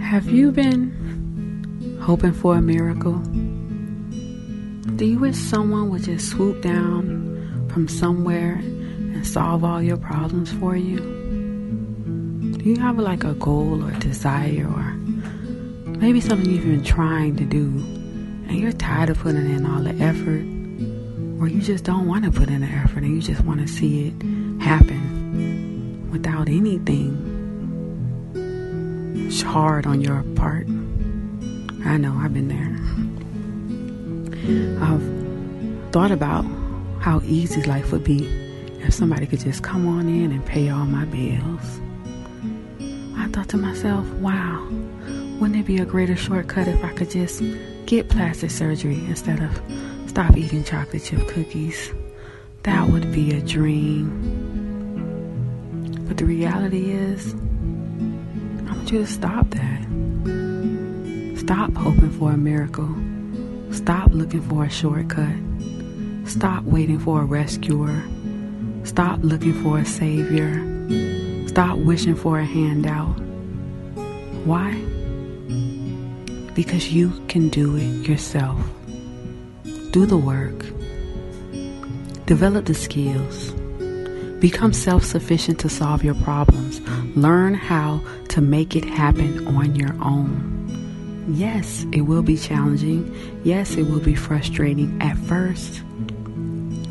Have 0.00 0.30
you 0.30 0.52
been 0.52 1.98
hoping 2.00 2.32
for 2.32 2.56
a 2.56 2.62
miracle? 2.62 3.14
Do 4.96 5.06
you 5.06 5.18
wish 5.18 5.36
someone 5.36 5.88
would 5.90 6.04
just 6.04 6.28
swoop 6.30 6.62
down 6.62 7.68
from 7.72 7.88
somewhere 7.88 8.54
and 8.54 9.26
solve 9.26 9.64
all 9.64 9.82
your 9.82 9.96
problems 9.96 10.52
for 10.52 10.76
you? 10.76 10.98
Do 12.58 12.68
you 12.68 12.76
have 12.76 12.98
like 12.98 13.24
a 13.24 13.34
goal 13.34 13.82
or 13.82 13.90
desire 13.92 14.68
or 14.68 14.92
maybe 15.96 16.20
something 16.20 16.50
you've 16.50 16.64
been 16.64 16.84
trying 16.84 17.36
to 17.36 17.44
do 17.44 17.64
and 18.46 18.58
you're 18.58 18.72
tired 18.72 19.10
of 19.10 19.18
putting 19.18 19.50
in 19.50 19.64
all 19.64 19.82
the 19.82 19.94
effort 19.94 20.61
or 21.42 21.48
you 21.48 21.60
just 21.60 21.82
don't 21.82 22.06
want 22.06 22.24
to 22.24 22.30
put 22.30 22.48
in 22.48 22.60
the 22.60 22.68
effort 22.68 23.02
and 23.02 23.16
you 23.16 23.20
just 23.20 23.44
want 23.44 23.60
to 23.60 23.66
see 23.66 24.06
it 24.06 24.62
happen 24.62 26.08
without 26.12 26.46
anything 26.46 27.18
hard 29.42 29.84
on 29.84 30.00
your 30.00 30.22
part? 30.36 30.68
I 31.84 31.96
know, 31.96 32.14
I've 32.16 32.32
been 32.32 32.46
there. 32.46 32.78
I've 34.80 35.92
thought 35.92 36.12
about 36.12 36.44
how 37.00 37.20
easy 37.24 37.60
life 37.64 37.90
would 37.90 38.04
be 38.04 38.24
if 38.78 38.94
somebody 38.94 39.26
could 39.26 39.40
just 39.40 39.64
come 39.64 39.88
on 39.88 40.08
in 40.08 40.30
and 40.30 40.46
pay 40.46 40.70
all 40.70 40.86
my 40.86 41.04
bills. 41.06 41.80
I 43.16 43.26
thought 43.28 43.48
to 43.48 43.56
myself, 43.56 44.06
wow, 44.14 44.64
wouldn't 45.40 45.58
it 45.58 45.66
be 45.66 45.78
a 45.78 45.84
greater 45.84 46.14
shortcut 46.14 46.68
if 46.68 46.84
I 46.84 46.92
could 46.92 47.10
just 47.10 47.42
get 47.86 48.08
plastic 48.08 48.52
surgery 48.52 49.04
instead 49.06 49.42
of 49.42 49.60
stop 50.12 50.36
eating 50.36 50.62
chocolate 50.62 51.02
chip 51.02 51.26
cookies? 51.26 51.90
That 52.64 52.86
would 52.90 53.10
be 53.12 53.32
a 53.32 53.40
dream. 53.40 54.10
But 56.06 56.18
the 56.18 56.26
reality 56.26 56.90
is, 56.90 57.32
I 57.32 58.74
want 58.74 58.92
you 58.92 58.98
to 58.98 59.06
stop 59.06 59.48
that. 59.48 59.80
Stop 61.38 61.74
hoping 61.74 62.10
for 62.10 62.32
a 62.32 62.36
miracle. 62.36 62.94
Stop 63.70 64.10
looking 64.12 64.42
for 64.42 64.64
a 64.64 64.68
shortcut. 64.68 65.34
Stop 66.26 66.64
waiting 66.64 66.98
for 66.98 67.22
a 67.22 67.24
rescuer. 67.24 68.02
Stop 68.84 69.20
looking 69.22 69.54
for 69.62 69.78
a 69.78 69.86
savior. 69.86 70.60
Stop 71.48 71.78
wishing 71.78 72.16
for 72.16 72.38
a 72.38 72.44
handout. 72.44 73.18
Why? 74.44 74.72
Because 76.52 76.92
you 76.92 77.12
can 77.28 77.48
do 77.48 77.76
it 77.76 78.06
yourself. 78.06 78.60
Do 79.92 80.06
the 80.06 80.16
work. 80.16 80.64
Develop 82.24 82.64
the 82.64 82.72
skills. 82.72 83.50
Become 84.40 84.72
self 84.72 85.04
sufficient 85.04 85.60
to 85.60 85.68
solve 85.68 86.02
your 86.02 86.14
problems. 86.14 86.80
Learn 87.14 87.52
how 87.52 88.00
to 88.30 88.40
make 88.40 88.74
it 88.74 88.86
happen 88.86 89.46
on 89.48 89.76
your 89.76 89.92
own. 90.02 91.28
Yes, 91.28 91.84
it 91.92 92.00
will 92.00 92.22
be 92.22 92.38
challenging. 92.38 93.14
Yes, 93.44 93.76
it 93.76 93.82
will 93.82 94.00
be 94.00 94.14
frustrating 94.14 94.96
at 95.02 95.18
first. 95.18 95.82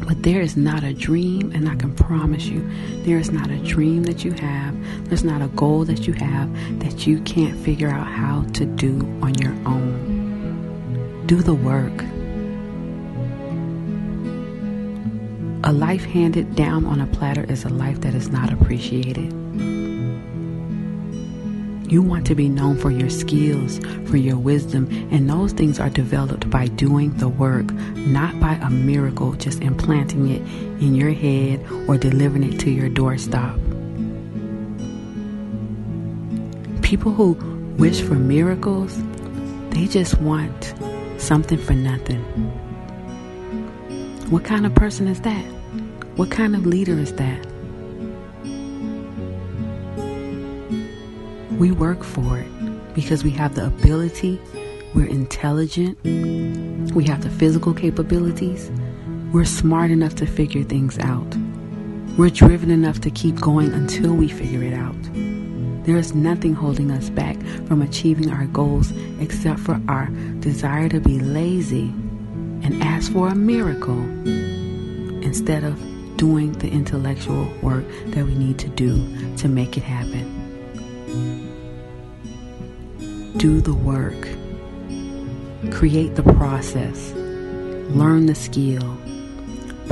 But 0.07 0.21
there 0.21 0.41
is 0.41 0.55
not 0.55 0.83
a 0.83 0.93
dream, 0.93 1.51
and 1.55 1.67
I 1.67 1.75
can 1.77 1.95
promise 1.95 2.45
you, 2.45 2.69
there 3.03 3.17
is 3.17 3.31
not 3.31 3.49
a 3.49 3.57
dream 3.57 4.03
that 4.03 4.23
you 4.23 4.33
have, 4.33 5.09
there's 5.09 5.23
not 5.23 5.41
a 5.41 5.47
goal 5.47 5.85
that 5.85 6.05
you 6.05 6.13
have 6.13 6.53
that 6.81 7.07
you 7.07 7.19
can't 7.21 7.57
figure 7.57 7.89
out 7.89 8.05
how 8.05 8.43
to 8.53 8.65
do 8.67 8.99
on 9.23 9.33
your 9.39 9.53
own. 9.65 11.25
Do 11.25 11.37
the 11.37 11.55
work. 11.55 12.03
A 15.63 15.71
life 15.71 16.03
handed 16.03 16.55
down 16.55 16.85
on 16.85 16.99
a 16.99 17.05
platter 17.05 17.43
is 17.43 17.65
a 17.65 17.69
life 17.69 18.01
that 18.01 18.15
is 18.15 18.29
not 18.29 18.51
appreciated. 18.51 19.31
You 21.91 22.01
want 22.01 22.25
to 22.27 22.35
be 22.35 22.49
known 22.49 22.77
for 22.77 22.89
your 22.89 23.11
skills, 23.11 23.77
for 24.07 24.17
your 24.17 24.37
wisdom, 24.37 24.87
and 25.11 25.29
those 25.29 25.53
things 25.53 25.79
are 25.79 25.89
developed 25.89 26.49
by 26.49 26.65
doing 26.65 27.15
the 27.17 27.29
work, 27.29 27.71
not 27.95 28.39
by 28.39 28.53
a 28.55 28.71
miracle 28.71 29.33
just 29.33 29.61
implanting 29.61 30.29
it 30.29 30.41
in 30.81 30.95
your 30.95 31.11
head 31.11 31.63
or 31.87 31.95
delivering 31.95 32.51
it 32.51 32.59
to 32.61 32.71
your 32.71 32.89
doorstep. 32.89 33.55
People 36.81 37.11
who 37.11 37.33
wish 37.77 38.01
for 38.01 38.15
miracles, 38.15 38.99
they 39.69 39.85
just 39.85 40.19
want 40.21 40.73
something 41.17 41.59
for 41.59 41.73
nothing. 41.73 42.23
What 44.31 44.43
kind 44.45 44.65
of 44.65 44.73
person 44.73 45.07
is 45.07 45.21
that? 45.21 45.60
What 46.17 46.29
kind 46.29 46.57
of 46.57 46.65
leader 46.65 46.99
is 46.99 47.13
that? 47.13 47.45
We 51.57 51.71
work 51.71 52.03
for 52.03 52.37
it 52.37 52.93
because 52.93 53.23
we 53.23 53.31
have 53.31 53.55
the 53.55 53.67
ability, 53.67 54.41
we're 54.93 55.07
intelligent, 55.07 55.97
we 56.93 57.05
have 57.05 57.23
the 57.23 57.29
physical 57.29 57.73
capabilities, 57.73 58.69
we're 59.31 59.45
smart 59.45 59.89
enough 59.89 60.15
to 60.15 60.25
figure 60.25 60.63
things 60.63 60.99
out. 60.99 61.33
We're 62.17 62.29
driven 62.29 62.71
enough 62.71 62.99
to 63.01 63.09
keep 63.09 63.39
going 63.39 63.71
until 63.71 64.13
we 64.13 64.27
figure 64.27 64.63
it 64.63 64.73
out. 64.73 65.01
There 65.85 65.95
is 65.95 66.13
nothing 66.13 66.53
holding 66.53 66.91
us 66.91 67.09
back 67.09 67.41
from 67.67 67.81
achieving 67.81 68.29
our 68.29 68.47
goals 68.47 68.91
except 69.21 69.61
for 69.61 69.79
our 69.87 70.07
desire 70.41 70.89
to 70.89 70.99
be 70.99 71.19
lazy 71.19 71.87
and 72.63 72.83
ask 72.83 73.13
for 73.13 73.29
a 73.29 73.35
miracle 73.35 74.01
instead 75.23 75.63
of 75.63 75.79
doing 76.21 76.51
the 76.59 76.69
intellectual 76.69 77.51
work 77.63 77.83
that 78.13 78.23
we 78.23 78.35
need 78.35 78.59
to 78.59 78.67
do 78.69 78.91
to 79.37 79.47
make 79.47 79.75
it 79.75 79.81
happen 79.81 80.37
do 83.37 83.59
the 83.59 83.73
work, 83.73 84.27
create 85.73 86.13
the 86.15 86.21
process, 86.33 87.11
learn 87.95 88.27
the 88.27 88.35
skill, 88.35 88.95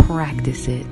practice 0.05 0.67
it. 0.67 0.85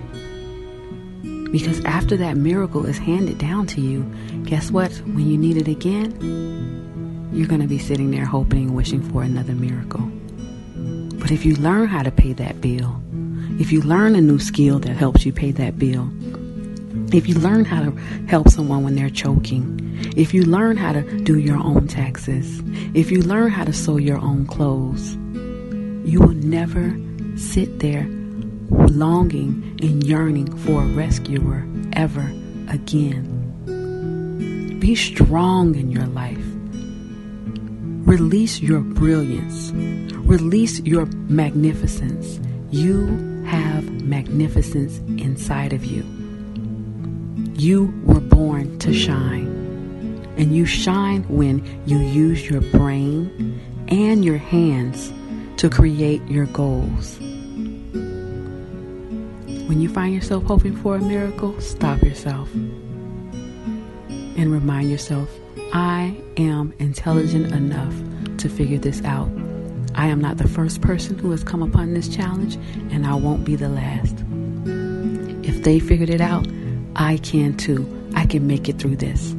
Because 1.52 1.84
after 1.86 2.18
that 2.18 2.36
miracle 2.36 2.88
is 2.88 2.98
handed 2.98 3.38
down 3.38 3.68
to 3.68 3.81
you, 3.81 4.12
guess 4.44 4.72
what? 4.72 4.92
When 5.06 5.30
you 5.30 5.38
need 5.38 5.58
it 5.58 5.68
again, 5.68 7.30
you're 7.31 7.48
going 7.48 7.62
to 7.62 7.68
be 7.68 7.78
sitting 7.78 8.09
there 8.09 8.25
hoping 8.25 8.69
and 8.69 8.75
wishing 8.75 9.04
for 9.12 9.22
another 9.22 9.54
miracle. 9.54 10.09
But 11.19 11.30
if 11.30 11.46
you 11.46 11.56
learn 11.58 11.90
how 11.90 12.02
to 12.02 12.12
pay 12.12 12.34
that 12.34 12.59
bill, 12.59 13.00
if 13.59 13.72
you 13.72 13.81
learn 13.81 14.16
a 14.16 14.22
new 14.22 14.40
skill 14.40 14.79
that 14.79 14.95
helps 14.95 15.25
you 15.25 15.34
pay 15.34 15.51
that 15.51 15.79
bill, 15.79 16.09
if 17.13 17.28
you 17.28 17.35
learn 17.35 17.66
how 17.66 17.81
to 17.81 17.91
help 18.28 18.50
someone 18.50 18.84
when 18.84 18.95
they're 18.95 19.09
choking, 19.09 19.79
if 20.16 20.34
you 20.34 20.44
learn 20.44 20.78
how 20.78 20.94
to 20.94 21.01
do 21.22 21.40
your 21.40 21.57
own 21.57 21.88
taxes, 21.88 22.62
if 22.94 23.09
you 23.12 23.22
learn 23.22 23.50
how 23.50 23.63
to 23.63 23.73
sew 23.73 23.97
your 23.97 24.19
own 24.19 24.45
clothes, 24.45 25.16
you 26.07 26.19
will 26.19 26.35
never 26.35 26.95
sit 27.35 27.79
there 27.79 28.06
longing 28.90 29.78
and 29.81 30.03
yearning 30.03 30.56
for 30.57 30.84
a 30.84 30.88
rescuer 30.88 31.66
ever 31.94 32.31
again. 32.69 33.34
Be 34.79 34.95
strong 34.95 35.75
in 35.75 35.89
your 35.91 36.07
life. 36.07 36.38
Release 38.06 38.62
your 38.62 38.81
brilliance. 38.81 39.72
Release 39.74 40.79
your 40.81 41.06
magnificence. 41.06 42.39
You 42.69 43.37
have 43.47 43.90
magnificence 44.03 45.00
inside 45.22 45.74
of 45.74 45.85
you. 45.85 46.03
You 47.56 47.94
were 48.03 48.19
born 48.19 48.78
to 48.80 48.94
shine. 48.94 49.56
And 50.38 50.56
you 50.56 50.66
shine 50.66 51.24
when 51.24 51.66
you 51.88 51.97
use 51.97 52.47
your 52.47 52.62
brain 52.62 53.59
and 53.88 54.24
your 54.24 54.38
hands 54.38 55.12
to 55.57 55.69
create 55.69 56.22
your 56.28 56.46
goals. 56.47 57.18
When 59.68 59.81
you 59.81 59.90
find 59.90 60.13
yourself 60.13 60.44
hoping 60.44 60.75
for 60.75 60.98
a 60.98 61.01
miracle, 61.01 61.60
stop 61.60 62.04
yourself 62.04 62.54
and 64.38 64.51
remind 64.51 64.92
yourself 64.92 65.30
I 65.74 66.16
am 66.38 66.74
intelligent 66.80 67.54
enough 67.54 67.95
to 68.38 68.50
figure 68.50 68.77
this 68.77 69.04
out. 69.04 69.30
I 69.97 70.07
am 70.07 70.21
not 70.21 70.38
the 70.38 70.47
first 70.47 70.81
person 70.81 71.17
who 71.17 71.31
has 71.31 71.44
come 71.44 71.63
upon 71.63 71.95
this 71.95 72.07
challenge, 72.07 72.55
and 72.91 73.07
I 73.07 73.15
won't 73.15 73.44
be 73.44 73.55
the 73.55 73.67
last. 73.67 74.23
If 75.44 75.63
they 75.63 75.79
figured 75.79 76.11
it 76.11 76.21
out, 76.21 76.47
I 76.95 77.17
can 77.17 77.57
too. 77.57 77.85
I 78.15 78.27
can 78.27 78.45
make 78.45 78.69
it 78.69 78.77
through 78.77 78.97
this. 78.97 79.35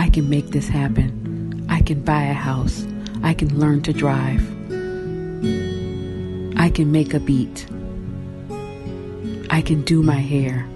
I 0.00 0.08
can 0.08 0.28
make 0.28 0.48
this 0.48 0.66
happen. 0.66 1.64
I 1.68 1.80
can 1.80 2.02
buy 2.02 2.24
a 2.24 2.32
house. 2.34 2.84
I 3.22 3.34
can 3.34 3.56
learn 3.56 3.82
to 3.82 3.92
drive. 3.92 4.42
I 6.58 6.70
can 6.70 6.90
make 6.90 7.14
a 7.14 7.20
beat. 7.20 7.68
I 9.48 9.62
can 9.62 9.82
do 9.82 10.02
my 10.02 10.18
hair. 10.18 10.68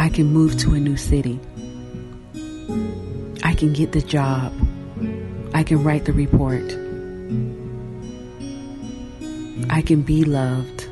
I 0.00 0.08
can 0.08 0.32
move 0.32 0.56
to 0.58 0.74
a 0.74 0.80
new 0.80 0.96
city. 0.96 1.38
I 3.44 3.54
can 3.54 3.72
get 3.72 3.92
the 3.92 4.02
job. 4.02 4.52
I 5.54 5.62
can 5.62 5.84
write 5.84 6.06
the 6.06 6.12
report. 6.12 6.76
I 9.70 9.82
can 9.82 10.02
be 10.02 10.24
loved. 10.24 10.88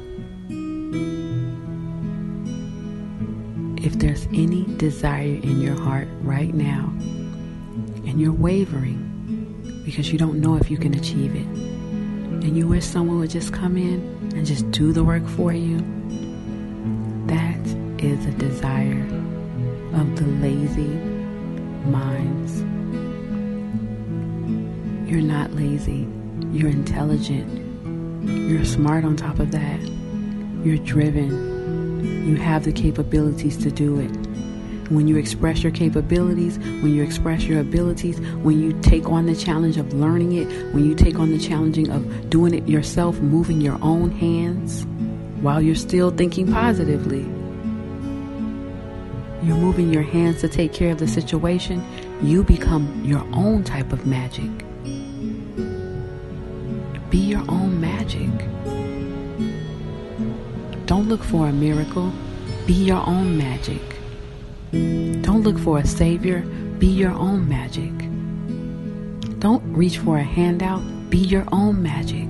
if 3.85 3.99
there's 3.99 4.27
any 4.33 4.65
desire 4.79 5.39
in 5.43 5.61
your 5.61 5.79
heart 5.79 6.09
right 6.23 6.55
now 6.55 6.91
and 8.07 8.19
you're 8.19 8.33
wavering 8.33 9.05
because 9.85 10.11
you 10.11 10.19
don't 10.19 10.41
know 10.41 10.57
if 10.57 10.71
you 10.71 10.79
can 10.79 10.95
achieve 10.95 11.35
it, 11.35 11.47
and 12.45 12.57
you 12.57 12.67
wish 12.67 12.85
someone 12.85 13.19
would 13.19 13.31
just 13.31 13.53
come 13.53 13.77
in 13.77 14.01
and 14.35 14.47
just 14.47 14.71
do 14.71 14.93
the 14.93 15.05
work 15.05 15.27
for 15.29 15.53
you, 15.53 15.79
that 17.27 17.61
is 18.03 18.25
a 18.25 18.33
desire 18.33 19.03
of 19.93 20.17
the 20.17 20.27
lazy 20.41 20.89
minds. 21.91 22.61
You're 25.11 25.21
not 25.21 25.53
lazy. 25.53 26.09
You're 26.51 26.71
intelligent. 26.71 27.64
You're 28.27 28.65
smart 28.65 29.05
on 29.05 29.17
top 29.17 29.39
of 29.39 29.51
that. 29.53 29.81
You're 30.65 30.79
driven. 30.79 32.27
You 32.27 32.37
have 32.37 32.65
the 32.65 32.73
capabilities 32.73 33.57
to 33.59 33.71
do 33.71 33.99
it. 34.01 34.11
When 34.91 35.09
you 35.09 35.17
express 35.17 35.63
your 35.63 35.73
capabilities, 35.73 36.59
when 36.59 36.95
you 36.95 37.03
express 37.03 37.45
your 37.45 37.61
abilities, 37.61 38.21
when 38.43 38.61
you 38.61 38.79
take 38.83 39.09
on 39.09 39.27
the 39.27 39.35
challenge 39.35 39.77
of 39.77 39.93
learning 39.95 40.33
it, 40.33 40.75
when 40.75 40.85
you 40.85 40.95
take 40.95 41.19
on 41.19 41.31
the 41.31 41.39
challenging 41.39 41.91
of 41.91 42.31
doing 42.31 42.55
it 42.55 42.69
yourself, 42.69 43.19
moving 43.21 43.61
your 43.61 43.79
own 43.83 44.11
hands 44.11 44.85
while 45.41 45.61
you're 45.61 45.75
still 45.75 46.11
thinking 46.11 46.53
positively, 46.53 47.23
you're 49.43 49.57
moving 49.57 49.93
your 49.93 50.03
hands 50.03 50.41
to 50.41 50.49
take 50.49 50.73
care 50.73 50.93
of 50.93 50.99
the 50.99 51.09
situation, 51.09 51.85
you 52.23 52.43
become 52.43 53.05
your 53.05 53.27
own 53.35 53.63
type 53.65 53.93
of 53.93 54.07
magic. 54.07 54.51
Be 57.11 57.19
your 57.19 57.45
own 57.51 57.81
Don't 61.05 61.11
look 61.11 61.25
for 61.25 61.49
a 61.49 61.53
miracle. 61.53 62.11
Be 62.67 62.73
your 62.73 63.07
own 63.07 63.37
magic. 63.37 63.83
Don't 64.73 65.43
look 65.43 65.59
for 65.59 65.79
a 65.79 65.87
savior. 65.87 66.41
Be 66.79 66.87
your 66.87 67.11
own 67.11 67.47
magic. 67.47 67.93
Don't 69.39 69.63
reach 69.77 69.99
for 69.99 70.17
a 70.17 70.23
handout. 70.23 70.81
Be 71.11 71.19
your 71.19 71.45
own 71.53 71.83
magic. 71.83 72.27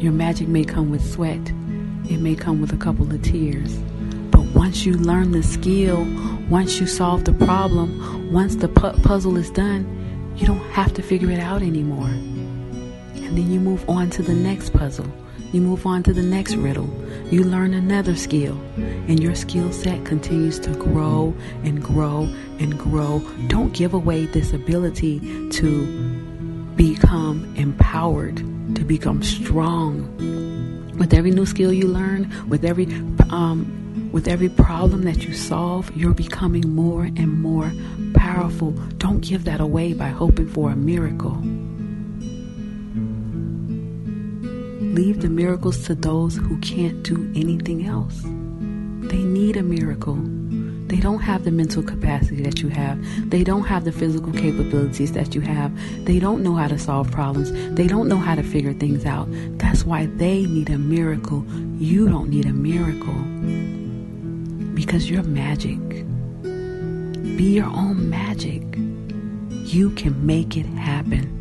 Your 0.00 0.12
magic 0.12 0.46
may 0.46 0.62
come 0.62 0.88
with 0.88 1.04
sweat. 1.04 1.44
It 2.08 2.20
may 2.20 2.36
come 2.36 2.60
with 2.60 2.72
a 2.72 2.76
couple 2.76 3.12
of 3.12 3.20
tears. 3.20 3.76
But 4.30 4.42
once 4.54 4.86
you 4.86 4.92
learn 4.98 5.32
the 5.32 5.42
skill, 5.42 6.06
once 6.48 6.78
you 6.78 6.86
solve 6.86 7.24
the 7.24 7.32
problem, 7.32 8.32
once 8.32 8.54
the 8.54 8.68
pu- 8.68 9.02
puzzle 9.02 9.36
is 9.36 9.50
done, 9.50 9.84
you 10.36 10.46
don't 10.46 10.64
have 10.70 10.94
to 10.94 11.02
figure 11.02 11.32
it 11.32 11.40
out 11.40 11.60
anymore. 11.60 12.06
And 12.06 13.36
then 13.36 13.50
you 13.50 13.58
move 13.58 13.84
on 13.90 14.10
to 14.10 14.22
the 14.22 14.34
next 14.34 14.72
puzzle. 14.72 15.12
You 15.52 15.60
move 15.60 15.84
on 15.84 16.02
to 16.04 16.12
the 16.12 16.22
next 16.22 16.54
riddle. 16.54 16.88
You 17.30 17.42
learn 17.42 17.74
another 17.74 18.14
skill. 18.14 18.60
And 18.76 19.20
your 19.20 19.34
skill 19.34 19.72
set 19.72 20.04
continues 20.04 20.60
to 20.60 20.70
grow 20.70 21.34
and 21.64 21.82
grow 21.82 22.28
and 22.58 22.78
grow. 22.78 23.20
Don't 23.48 23.72
give 23.72 23.92
away 23.92 24.26
this 24.26 24.52
ability 24.52 25.18
to 25.50 25.86
become 26.76 27.52
empowered, 27.56 28.36
to 28.76 28.84
become 28.84 29.22
strong. 29.22 30.16
With 30.98 31.12
every 31.12 31.32
new 31.32 31.46
skill 31.46 31.72
you 31.72 31.88
learn, 31.88 32.30
with 32.48 32.64
every 32.64 32.86
um, 33.30 33.76
with 34.12 34.28
every 34.28 34.48
problem 34.48 35.02
that 35.02 35.24
you 35.24 35.34
solve, 35.34 35.94
you're 35.96 36.14
becoming 36.14 36.74
more 36.74 37.04
and 37.04 37.40
more 37.40 37.72
powerful. 38.14 38.72
Don't 38.98 39.20
give 39.20 39.44
that 39.44 39.60
away 39.60 39.94
by 39.94 40.08
hoping 40.08 40.48
for 40.48 40.70
a 40.70 40.76
miracle. 40.76 41.42
Leave 44.92 45.20
the 45.20 45.28
miracles 45.28 45.86
to 45.86 45.94
those 45.94 46.36
who 46.36 46.58
can't 46.58 47.04
do 47.04 47.32
anything 47.36 47.86
else. 47.86 48.22
They 49.08 49.22
need 49.22 49.56
a 49.56 49.62
miracle. 49.62 50.18
They 50.88 50.96
don't 50.96 51.20
have 51.20 51.44
the 51.44 51.52
mental 51.52 51.84
capacity 51.84 52.42
that 52.42 52.60
you 52.60 52.70
have. 52.70 52.98
They 53.30 53.44
don't 53.44 53.62
have 53.62 53.84
the 53.84 53.92
physical 53.92 54.32
capabilities 54.32 55.12
that 55.12 55.32
you 55.36 55.42
have. 55.42 55.70
They 56.06 56.18
don't 56.18 56.42
know 56.42 56.56
how 56.56 56.66
to 56.66 56.76
solve 56.76 57.08
problems. 57.12 57.52
They 57.76 57.86
don't 57.86 58.08
know 58.08 58.16
how 58.16 58.34
to 58.34 58.42
figure 58.42 58.72
things 58.72 59.06
out. 59.06 59.28
That's 59.58 59.84
why 59.84 60.06
they 60.06 60.44
need 60.46 60.70
a 60.70 60.78
miracle. 60.78 61.46
You 61.78 62.08
don't 62.08 62.28
need 62.28 62.46
a 62.46 62.52
miracle 62.52 63.14
because 64.74 65.08
you're 65.08 65.22
magic. 65.22 65.78
Be 66.42 67.54
your 67.54 67.68
own 67.68 68.10
magic. 68.10 68.62
You 69.72 69.90
can 69.90 70.26
make 70.26 70.56
it 70.56 70.66
happen. 70.66 71.39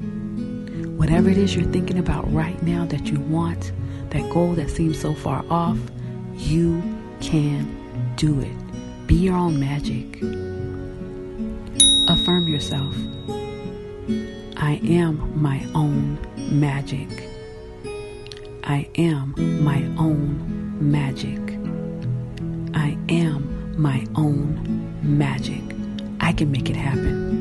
Whatever 1.00 1.30
it 1.30 1.38
is 1.38 1.56
you're 1.56 1.64
thinking 1.72 1.98
about 1.98 2.30
right 2.34 2.62
now 2.62 2.86
that 2.88 3.06
you 3.06 3.22
want, 3.22 3.72
that 4.10 4.30
goal 4.34 4.52
that 4.56 4.70
seems 4.70 5.00
so 5.00 5.14
far 5.14 5.46
off, 5.50 5.78
you 6.36 6.84
can 7.22 8.14
do 8.18 8.42
it. 8.42 9.08
Be 9.08 9.16
your 9.16 9.38
own 9.38 9.58
magic. 9.62 10.18
Affirm 12.10 12.50
yourself. 12.50 12.94
I 14.58 14.82
am 14.84 15.42
my 15.42 15.66
own 15.74 16.20
magic. 16.52 17.08
I 18.66 18.90
am 18.98 19.64
my 19.64 19.82
own 19.98 20.76
magic. 20.82 21.40
I 22.76 22.98
am 23.08 23.74
my 23.82 24.06
own 24.18 25.00
magic. 25.02 25.64
I 26.20 26.34
can 26.34 26.52
make 26.52 26.70
it 26.70 26.76
happen. 26.76 27.39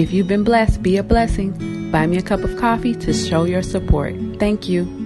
If 0.00 0.14
you've 0.14 0.26
been 0.26 0.44
blessed, 0.44 0.82
be 0.82 0.96
a 0.96 1.02
blessing. 1.02 1.90
Buy 1.90 2.06
me 2.06 2.16
a 2.16 2.22
cup 2.22 2.40
of 2.40 2.56
coffee 2.56 2.94
to 2.94 3.12
show 3.12 3.44
your 3.44 3.60
support. 3.60 4.14
Thank 4.38 4.66
you. 4.66 4.99